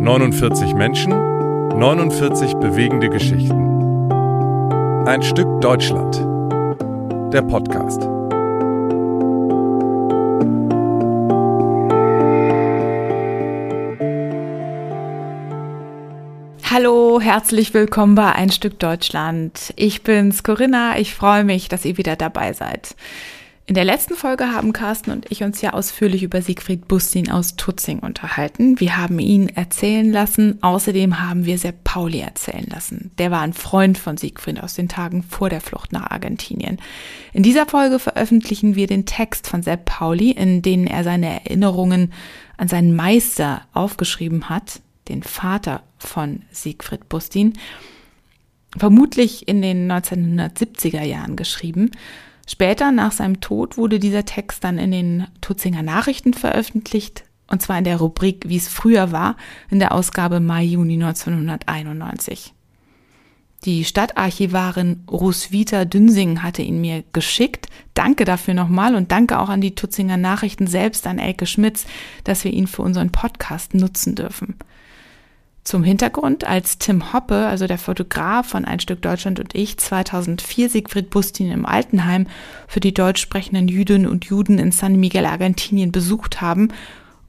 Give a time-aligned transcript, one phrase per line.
[0.00, 4.10] »49 Menschen, 49 bewegende Geschichten.
[5.06, 6.26] Ein Stück Deutschland.
[7.32, 8.08] Der Podcast.
[17.20, 19.72] Herzlich willkommen bei Ein Stück Deutschland.
[19.76, 22.94] Ich bin's Corinna, ich freue mich, dass ihr wieder dabei seid.
[23.66, 27.56] In der letzten Folge haben Carsten und ich uns ja ausführlich über Siegfried Bustin aus
[27.56, 28.80] Tutzing unterhalten.
[28.80, 30.58] Wir haben ihn erzählen lassen.
[30.62, 33.10] Außerdem haben wir Sepp Pauli erzählen lassen.
[33.18, 36.78] Der war ein Freund von Siegfried aus den Tagen vor der Flucht nach Argentinien.
[37.32, 42.12] In dieser Folge veröffentlichen wir den Text von Sepp Pauli, in denen er seine Erinnerungen
[42.56, 47.54] an seinen Meister aufgeschrieben hat, den Vater von Siegfried Bustin,
[48.76, 51.90] vermutlich in den 1970er Jahren geschrieben.
[52.46, 57.78] Später, nach seinem Tod, wurde dieser Text dann in den Tutzinger Nachrichten veröffentlicht, und zwar
[57.78, 59.36] in der Rubrik Wie es früher war,
[59.70, 62.54] in der Ausgabe Mai-Juni 1991.
[63.64, 67.66] Die Stadtarchivarin Roswitha Dünsing hatte ihn mir geschickt.
[67.92, 71.84] Danke dafür nochmal und danke auch an die Tutzinger Nachrichten selbst, an Elke Schmitz,
[72.22, 74.56] dass wir ihn für unseren Podcast nutzen dürfen.
[75.68, 80.70] Zum Hintergrund, als Tim Hoppe, also der Fotograf von Ein Stück Deutschland und ich, 2004
[80.70, 82.26] Siegfried Bustin im Altenheim
[82.66, 86.72] für die deutsch sprechenden Jüdinnen und Juden in San Miguel, Argentinien besucht haben,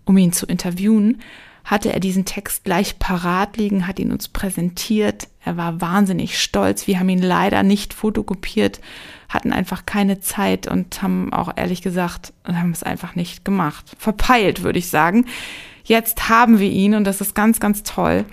[0.05, 1.21] um ihn zu interviewen,
[1.65, 5.27] hatte er diesen Text gleich parat liegen, hat ihn uns präsentiert.
[5.43, 6.87] Er war wahnsinnig stolz.
[6.87, 8.79] Wir haben ihn leider nicht fotokopiert,
[9.27, 13.91] hatten einfach keine Zeit und haben auch ehrlich gesagt, haben es einfach nicht gemacht.
[13.97, 15.25] Verpeilt, würde ich sagen.
[15.89, 18.25] Jetzt haben wir ihn und das ist ganz, ganz toll.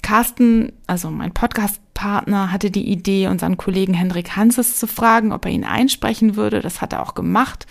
[0.00, 5.50] Carsten, also mein Podcast-Partner, hatte die Idee, unseren Kollegen Hendrik Hanses zu fragen, ob er
[5.50, 6.60] ihn einsprechen würde.
[6.60, 7.66] Das hat er auch gemacht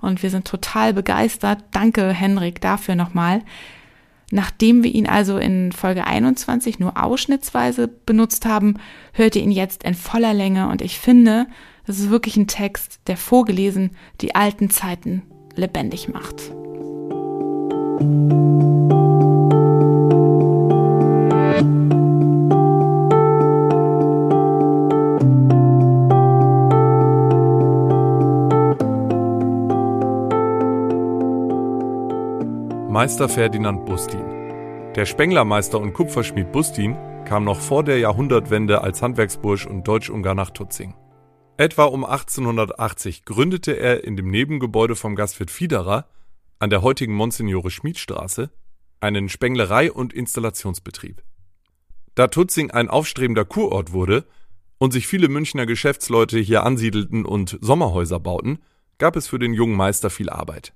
[0.00, 1.62] und wir sind total begeistert.
[1.70, 3.42] Danke, Hendrik, dafür nochmal.
[4.32, 8.74] Nachdem wir ihn also in Folge 21 nur ausschnittsweise benutzt haben,
[9.12, 11.46] hört ihr ihn jetzt in voller Länge und ich finde,
[11.86, 15.22] das ist wirklich ein Text, der vorgelesen die alten Zeiten
[15.54, 16.50] lebendig macht.
[33.00, 34.92] Meister Ferdinand Bustin.
[34.94, 40.50] Der Spenglermeister und Kupferschmied Bustin kam noch vor der Jahrhundertwende als Handwerksbursch und Deutschungar nach
[40.50, 40.92] Tutzing.
[41.56, 46.10] Etwa um 1880 gründete er in dem Nebengebäude vom Gastwirt Fiederer
[46.58, 48.50] an der heutigen Monsignore Schmiedstraße
[49.00, 51.22] einen Spenglerei- und Installationsbetrieb.
[52.14, 54.26] Da Tutzing ein aufstrebender Kurort wurde
[54.76, 58.58] und sich viele Münchner Geschäftsleute hier ansiedelten und Sommerhäuser bauten,
[58.98, 60.74] gab es für den jungen Meister viel Arbeit.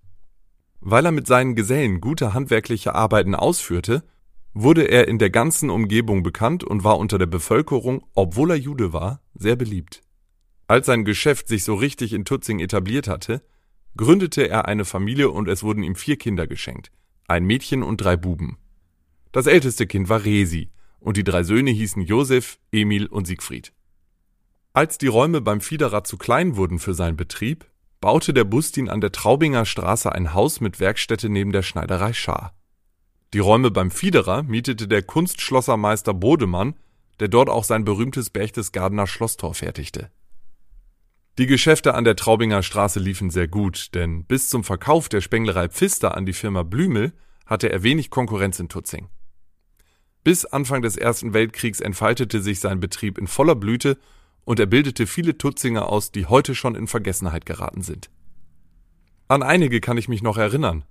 [0.86, 4.04] Weil er mit seinen Gesellen gute handwerkliche Arbeiten ausführte,
[4.52, 8.92] wurde er in der ganzen Umgebung bekannt und war unter der Bevölkerung, obwohl er Jude
[8.92, 10.02] war, sehr beliebt.
[10.68, 13.42] Als sein Geschäft sich so richtig in Tutzing etabliert hatte,
[13.96, 16.92] gründete er eine Familie und es wurden ihm vier Kinder geschenkt,
[17.28, 18.58] ein Mädchen und drei Buben.
[19.32, 20.70] Das älteste Kind war Resi
[21.00, 23.72] und die drei Söhne hießen Josef, Emil und Siegfried.
[24.74, 27.64] Als die Räume beim Fiederer zu klein wurden für seinen Betrieb,
[28.04, 32.54] baute der Bustin an der Traubinger Straße ein Haus mit Werkstätte neben der Schneiderei Schaar.
[33.32, 36.74] Die Räume beim Fiederer mietete der Kunstschlossermeister Bodemann,
[37.18, 40.10] der dort auch sein berühmtes Berchtesgadener Schlosstor fertigte.
[41.38, 45.70] Die Geschäfte an der Traubinger Straße liefen sehr gut, denn bis zum Verkauf der Spenglerei
[45.70, 47.14] Pfister an die Firma Blümel
[47.46, 49.08] hatte er wenig Konkurrenz in Tutzing.
[50.24, 53.96] Bis Anfang des Ersten Weltkriegs entfaltete sich sein Betrieb in voller Blüte
[54.44, 58.10] und er bildete viele Tutzinger aus, die heute schon in Vergessenheit geraten sind.
[59.28, 60.84] An einige kann ich mich noch erinnern.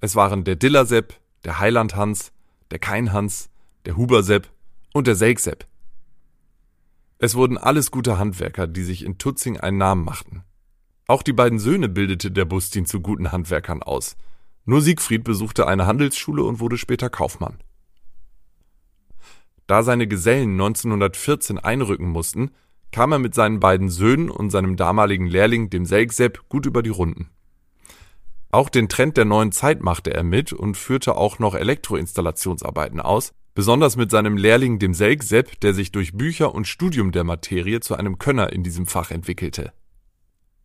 [0.00, 2.32] Es waren der Dillersepp, der Heiland Hans,
[2.70, 3.50] der Kein Hans,
[3.84, 4.50] der Hubersepp
[4.92, 5.66] und der Selksepp.
[7.18, 10.44] Es wurden alles gute Handwerker, die sich in Tutzing einen Namen machten.
[11.06, 14.16] Auch die beiden Söhne bildete der Bustin zu guten Handwerkern aus.
[14.64, 17.58] Nur Siegfried besuchte eine Handelsschule und wurde später Kaufmann.
[19.66, 22.50] Da seine Gesellen 1914 einrücken mussten,
[22.94, 26.90] kam er mit seinen beiden Söhnen und seinem damaligen Lehrling, dem Selksepp, gut über die
[26.90, 27.28] Runden.
[28.52, 33.32] Auch den Trend der neuen Zeit machte er mit und führte auch noch Elektroinstallationsarbeiten aus,
[33.52, 37.80] besonders mit seinem Lehrling dem Selk Sepp, der sich durch Bücher und Studium der Materie
[37.80, 39.72] zu einem Könner in diesem Fach entwickelte.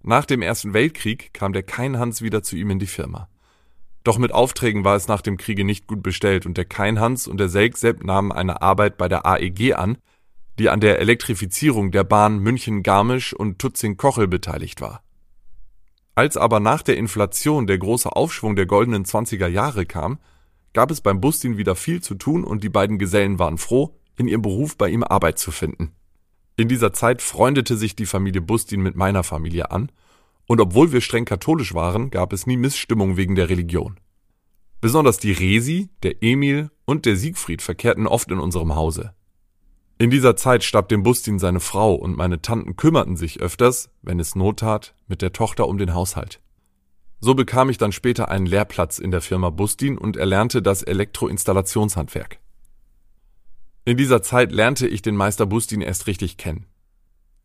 [0.04, 3.28] Nach dem Ersten Weltkrieg kam der Keinhans wieder zu ihm in die Firma.
[4.04, 7.40] Doch mit Aufträgen war es nach dem Kriege nicht gut bestellt und der Keinhans und
[7.40, 9.98] der Selk Sepp nahmen eine Arbeit bei der AEG an,
[10.60, 15.04] die an der Elektrifizierung der Bahn München-Garmisch und Tutzing-Kochel beteiligt war.
[16.16, 20.20] Als aber nach der Inflation der große Aufschwung der goldenen 20er Jahre kam,
[20.74, 24.28] gab es beim Bustin wieder viel zu tun und die beiden Gesellen waren froh, in
[24.28, 25.94] ihrem Beruf bei ihm Arbeit zu finden.
[26.58, 29.92] In dieser Zeit freundete sich die Familie Bustin mit meiner Familie an,
[30.46, 34.00] und obwohl wir streng katholisch waren, gab es nie Missstimmung wegen der Religion.
[34.82, 39.14] Besonders die Resi, der Emil und der Siegfried verkehrten oft in unserem Hause.
[40.01, 44.18] In dieser Zeit starb dem Bustin seine Frau und meine Tanten kümmerten sich öfters, wenn
[44.22, 46.40] es Not tat, mit der Tochter um den Haushalt.
[47.19, 52.40] So bekam ich dann später einen Lehrplatz in der Firma Bustin und erlernte das Elektroinstallationshandwerk.
[53.84, 56.66] In dieser Zeit lernte ich den Meister Bustin erst richtig kennen.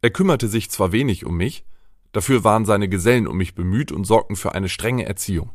[0.01, 1.65] Er kümmerte sich zwar wenig um mich,
[2.13, 5.51] dafür waren seine Gesellen um mich bemüht und sorgten für eine strenge Erziehung.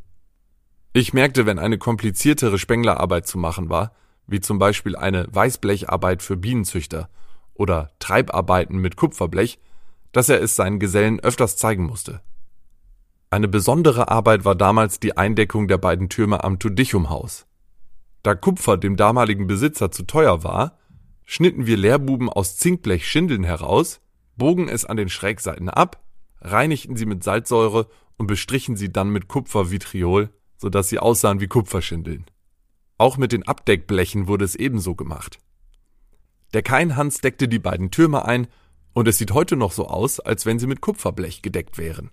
[0.91, 3.93] Ich merkte, wenn eine kompliziertere Spenglerarbeit zu machen war,
[4.31, 7.09] wie zum Beispiel eine Weißblecharbeit für Bienenzüchter
[7.53, 9.59] oder Treibarbeiten mit Kupferblech,
[10.11, 12.21] dass er es seinen Gesellen öfters zeigen musste.
[13.29, 17.45] Eine besondere Arbeit war damals die Eindeckung der beiden Türme am Tudichumhaus.
[18.23, 20.77] Da Kupfer dem damaligen Besitzer zu teuer war,
[21.25, 24.01] schnitten wir Lehrbuben aus Zinkblech Schindeln heraus,
[24.35, 26.01] bogen es an den Schrägseiten ab,
[26.41, 27.87] reinigten sie mit Salzsäure
[28.17, 30.29] und bestrichen sie dann mit Kupfervitriol
[30.59, 32.25] so dass sie aussahen wie Kupferschindeln.
[32.99, 35.39] Auch mit den Abdeckblechen wurde es ebenso gemacht.
[36.53, 38.47] Der Kainhans deckte die beiden Türme ein,
[38.93, 42.11] und es sieht heute noch so aus, als wenn sie mit Kupferblech gedeckt wären.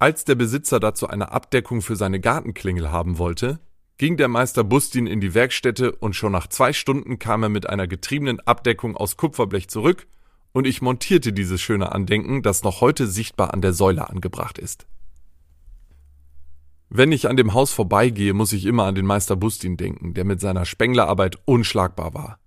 [0.00, 3.60] Als der Besitzer dazu eine Abdeckung für seine Gartenklingel haben wollte,
[3.96, 7.68] ging der Meister Bustin in die Werkstätte und schon nach zwei Stunden kam er mit
[7.68, 10.08] einer getriebenen Abdeckung aus Kupferblech zurück
[10.50, 14.88] und ich montierte dieses schöne Andenken, das noch heute sichtbar an der Säule angebracht ist.
[16.96, 20.24] Wenn ich an dem Haus vorbeigehe, muss ich immer an den Meister Bustin denken, der
[20.24, 22.38] mit seiner Spenglerarbeit unschlagbar war.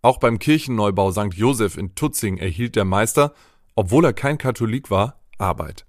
[0.00, 1.34] Auch beim Kirchenneubau St.
[1.34, 3.34] Joseph in Tutzing erhielt der Meister,
[3.74, 5.84] obwohl er kein Katholik war, Arbeit.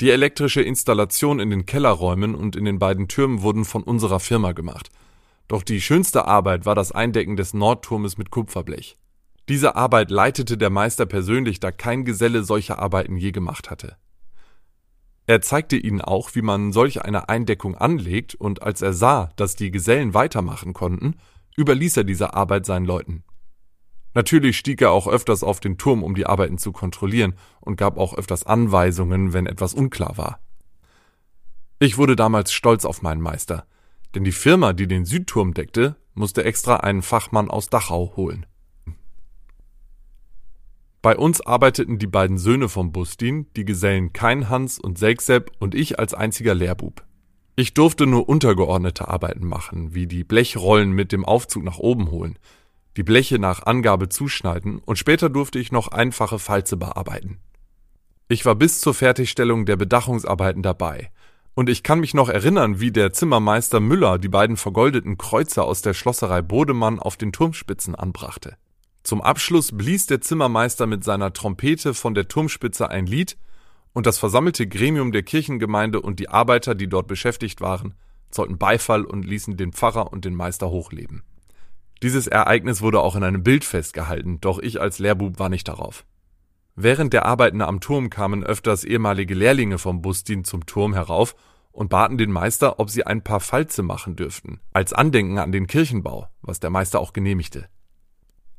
[0.00, 4.52] Die elektrische Installation in den Kellerräumen und in den beiden Türmen wurden von unserer Firma
[4.52, 4.88] gemacht.
[5.48, 8.98] Doch die schönste Arbeit war das Eindecken des Nordturmes mit Kupferblech.
[9.48, 13.96] Diese Arbeit leitete der Meister persönlich, da kein Geselle solche Arbeiten je gemacht hatte.
[15.28, 19.56] Er zeigte ihnen auch, wie man solch eine Eindeckung anlegt, und als er sah, dass
[19.56, 21.16] die Gesellen weitermachen konnten,
[21.54, 23.24] überließ er diese Arbeit seinen Leuten.
[24.14, 27.98] Natürlich stieg er auch öfters auf den Turm, um die Arbeiten zu kontrollieren, und gab
[27.98, 30.40] auch öfters Anweisungen, wenn etwas unklar war.
[31.78, 33.66] Ich wurde damals stolz auf meinen Meister,
[34.14, 38.46] denn die Firma, die den Südturm deckte, musste extra einen Fachmann aus Dachau holen.
[41.08, 45.74] Bei uns arbeiteten die beiden Söhne vom Bustin, die Gesellen Kein Hans und Selksepp und
[45.74, 47.02] ich als einziger Lehrbub.
[47.56, 52.38] Ich durfte nur untergeordnete Arbeiten machen, wie die Blechrollen mit dem Aufzug nach oben holen,
[52.98, 57.38] die Bleche nach Angabe zuschneiden und später durfte ich noch einfache Falze bearbeiten.
[58.28, 61.10] Ich war bis zur Fertigstellung der Bedachungsarbeiten dabei,
[61.54, 65.80] und ich kann mich noch erinnern, wie der Zimmermeister Müller die beiden vergoldeten Kreuze aus
[65.80, 68.58] der Schlosserei Bodemann auf den Turmspitzen anbrachte.
[69.08, 73.38] Zum Abschluss blies der Zimmermeister mit seiner Trompete von der Turmspitze ein Lied,
[73.94, 77.94] und das versammelte Gremium der Kirchengemeinde und die Arbeiter, die dort beschäftigt waren,
[78.28, 81.22] zollten Beifall und ließen den Pfarrer und den Meister hochleben.
[82.02, 86.04] Dieses Ereignis wurde auch in einem Bild festgehalten, doch ich als Lehrbub war nicht darauf.
[86.76, 91.34] Während der Arbeiten am Turm kamen öfters ehemalige Lehrlinge vom Busdien zum Turm herauf
[91.72, 95.66] und baten den Meister, ob sie ein paar Falze machen dürften, als Andenken an den
[95.66, 97.70] Kirchenbau, was der Meister auch genehmigte.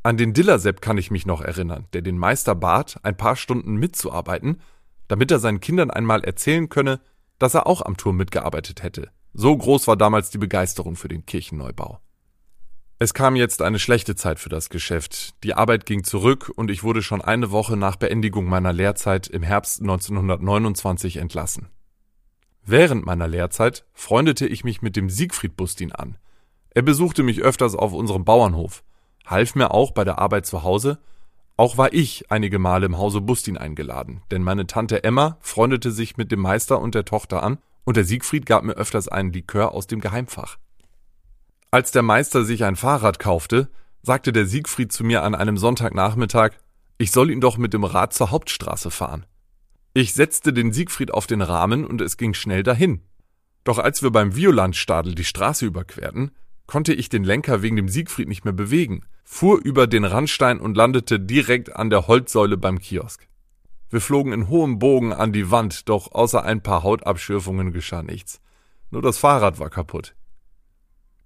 [0.09, 3.75] An den Dillersepp kann ich mich noch erinnern, der den Meister bat, ein paar Stunden
[3.75, 4.59] mitzuarbeiten,
[5.07, 6.99] damit er seinen Kindern einmal erzählen könne,
[7.37, 9.11] dass er auch am Turm mitgearbeitet hätte.
[9.33, 11.99] So groß war damals die Begeisterung für den Kirchenneubau.
[12.97, 15.35] Es kam jetzt eine schlechte Zeit für das Geschäft.
[15.43, 19.43] Die Arbeit ging zurück und ich wurde schon eine Woche nach Beendigung meiner Lehrzeit im
[19.43, 21.69] Herbst 1929 entlassen.
[22.65, 26.17] Während meiner Lehrzeit freundete ich mich mit dem Siegfried Bustin an.
[26.71, 28.83] Er besuchte mich öfters auf unserem Bauernhof
[29.29, 30.99] half mir auch bei der Arbeit zu Hause.
[31.57, 36.17] Auch war ich einige Male im Hause Bustin eingeladen, denn meine Tante Emma freundete sich
[36.17, 39.73] mit dem Meister und der Tochter an und der Siegfried gab mir öfters einen Likör
[39.73, 40.57] aus dem Geheimfach.
[41.71, 43.69] Als der Meister sich ein Fahrrad kaufte,
[44.01, 46.51] sagte der Siegfried zu mir an einem Sonntagnachmittag,
[46.97, 49.25] ich soll ihn doch mit dem Rad zur Hauptstraße fahren.
[49.93, 53.01] Ich setzte den Siegfried auf den Rahmen und es ging schnell dahin.
[53.63, 56.31] Doch als wir beim Violandstadel die Straße überquerten,
[56.69, 60.77] konnte ich den Lenker wegen dem Siegfried nicht mehr bewegen, fuhr über den Randstein und
[60.77, 63.27] landete direkt an der Holzsäule beim Kiosk.
[63.89, 68.39] Wir flogen in hohem Bogen an die Wand, doch außer ein paar Hautabschürfungen geschah nichts.
[68.91, 70.13] Nur das Fahrrad war kaputt.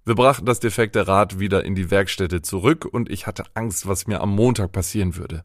[0.06, 4.06] Wir brachten das defekte Rad wieder in die Werkstätte zurück und ich hatte Angst, was
[4.06, 5.44] mir am Montag passieren würde.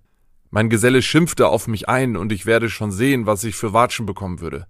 [0.49, 4.05] Mein Geselle schimpfte auf mich ein und ich werde schon sehen, was ich für Watschen
[4.05, 4.65] bekommen würde.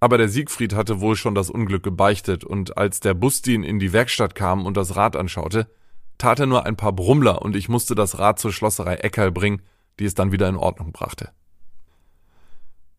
[0.00, 3.92] Aber der Siegfried hatte wohl schon das Unglück gebeichtet und als der Bustin in die
[3.92, 5.70] Werkstatt kam und das Rad anschaute,
[6.16, 9.62] tat er nur ein paar Brummler und ich musste das Rad zur Schlosserei Eckerl bringen,
[9.98, 11.30] die es dann wieder in Ordnung brachte.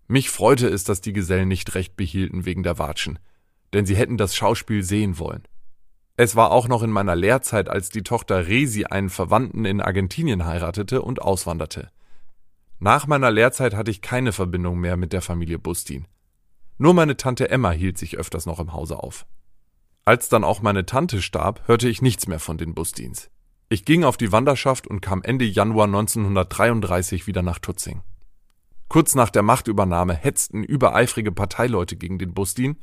[0.07, 3.17] Mich freute es, dass die Gesellen nicht recht behielten wegen der Watschen,
[3.73, 5.43] denn sie hätten das Schauspiel sehen wollen.
[6.17, 10.45] Es war auch noch in meiner Lehrzeit, als die Tochter Resi einen Verwandten in Argentinien
[10.45, 11.89] heiratete und auswanderte.
[12.79, 16.05] Nach meiner Lehrzeit hatte ich keine Verbindung mehr mit der Familie Bustin.
[16.81, 19.27] Nur meine Tante Emma hielt sich öfters noch im Hause auf.
[20.03, 23.29] Als dann auch meine Tante starb, hörte ich nichts mehr von den Bustins.
[23.69, 28.01] Ich ging auf die Wanderschaft und kam Ende Januar 1933 wieder nach Tutzing.
[28.87, 32.77] Kurz nach der Machtübernahme hetzten übereifrige Parteileute gegen den Bustin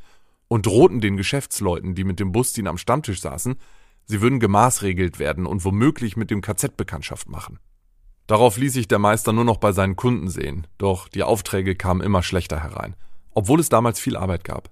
[0.47, 3.57] und drohten den Geschäftsleuten, die mit dem Bustin am Stammtisch saßen,
[4.05, 7.59] sie würden gemaßregelt werden und womöglich mit dem KZ Bekanntschaft machen.
[8.29, 12.01] Darauf ließ sich der Meister nur noch bei seinen Kunden sehen, doch die Aufträge kamen
[12.01, 12.95] immer schlechter herein,
[13.39, 14.69] obwohl es damals viel Arbeit gab.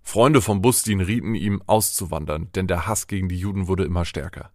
[0.00, 4.52] Freunde vom Bustin rieten ihm auszuwandern, denn der Hass gegen die Juden wurde immer stärker.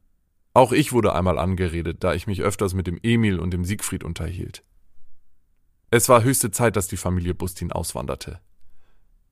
[0.54, 4.06] Auch ich wurde einmal angeredet, da ich mich öfters mit dem Emil und dem Siegfried
[4.06, 4.64] unterhielt.
[5.92, 8.40] Es war höchste Zeit, dass die Familie Bustin auswanderte.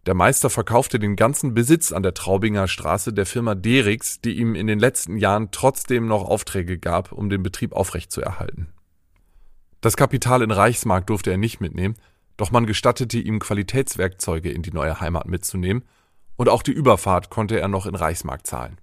[0.06, 4.53] Der Meister verkaufte den ganzen Besitz an der Traubinger Straße der Firma Derix, die ihm
[4.53, 8.67] in den letzten Jahren trotzdem noch Aufträge gab, um den Betrieb aufrechtzuerhalten.
[9.79, 11.96] Das Kapital in Reichsmark durfte er nicht mitnehmen,
[12.38, 15.84] doch man gestattete ihm Qualitätswerkzeuge in die neue Heimat mitzunehmen,
[16.36, 18.79] und auch die Überfahrt konnte er noch in Reichsmark zahlen.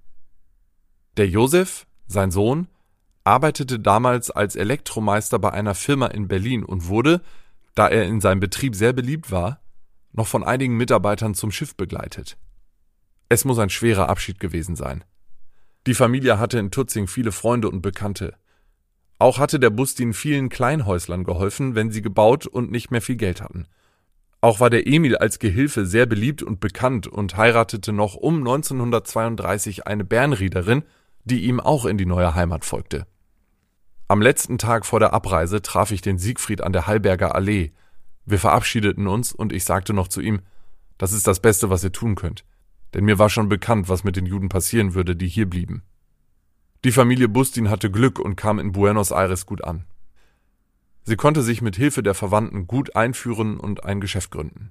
[1.16, 2.66] Der Josef, sein Sohn,
[3.22, 7.22] arbeitete damals als Elektromeister bei einer Firma in Berlin und wurde,
[7.74, 9.60] da er in seinem Betrieb sehr beliebt war,
[10.12, 12.36] noch von einigen Mitarbeitern zum Schiff begleitet.
[13.28, 15.04] Es muss ein schwerer Abschied gewesen sein.
[15.86, 18.34] Die Familie hatte in Tutzing viele Freunde und Bekannte.
[19.18, 23.40] Auch hatte der Bustin vielen Kleinhäuslern geholfen, wenn sie gebaut und nicht mehr viel Geld
[23.40, 23.66] hatten.
[24.40, 29.86] Auch war der Emil als Gehilfe sehr beliebt und bekannt und heiratete noch um 1932
[29.86, 30.82] eine Bernriederin,
[31.24, 33.06] die ihm auch in die neue Heimat folgte.
[34.08, 37.72] Am letzten Tag vor der Abreise traf ich den Siegfried an der Hallberger Allee,
[38.26, 40.40] wir verabschiedeten uns und ich sagte noch zu ihm,
[40.98, 42.44] das ist das Beste, was ihr tun könnt.
[42.94, 45.82] Denn mir war schon bekannt, was mit den Juden passieren würde, die hier blieben.
[46.84, 49.86] Die Familie Bustin hatte Glück und kam in Buenos Aires gut an.
[51.02, 54.70] Sie konnte sich mit Hilfe der Verwandten gut einführen und ein Geschäft gründen.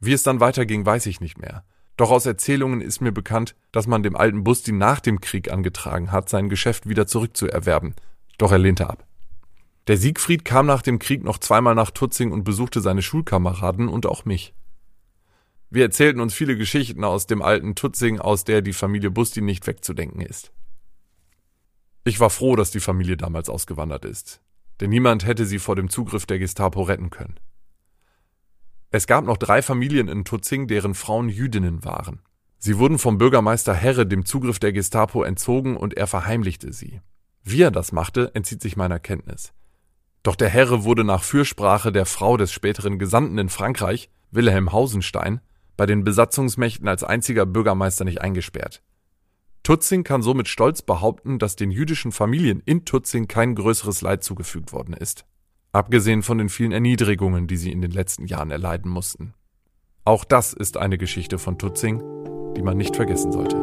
[0.00, 1.64] Wie es dann weiterging, weiß ich nicht mehr.
[1.98, 6.12] Doch aus Erzählungen ist mir bekannt, dass man dem alten Bustin nach dem Krieg angetragen
[6.12, 7.94] hat, sein Geschäft wieder zurückzuerwerben.
[8.38, 9.06] Doch er lehnte ab.
[9.86, 14.06] Der Siegfried kam nach dem Krieg noch zweimal nach Tutzing und besuchte seine Schulkameraden und
[14.06, 14.54] auch mich.
[15.68, 19.66] Wir erzählten uns viele Geschichten aus dem alten Tutzing, aus der die Familie Busti nicht
[19.66, 20.52] wegzudenken ist.
[22.08, 24.40] Ich war froh, dass die Familie damals ausgewandert ist,
[24.80, 27.38] denn niemand hätte sie vor dem Zugriff der Gestapo retten können.
[28.90, 32.22] Es gab noch drei Familien in Tutzing, deren Frauen Jüdinnen waren.
[32.56, 37.02] Sie wurden vom Bürgermeister Herre dem Zugriff der Gestapo entzogen und er verheimlichte sie.
[37.44, 39.52] Wie er das machte, entzieht sich meiner Kenntnis.
[40.22, 45.42] Doch der Herre wurde nach Fürsprache der Frau des späteren Gesandten in Frankreich, Wilhelm Hausenstein,
[45.76, 48.80] bei den Besatzungsmächten als einziger Bürgermeister nicht eingesperrt.
[49.62, 54.72] Tutzing kann somit stolz behaupten, dass den jüdischen Familien in Tutzing kein größeres Leid zugefügt
[54.72, 55.26] worden ist.
[55.72, 59.34] Abgesehen von den vielen Erniedrigungen, die sie in den letzten Jahren erleiden mussten.
[60.04, 62.02] Auch das ist eine Geschichte von Tutzing,
[62.56, 63.56] die man nicht vergessen sollte.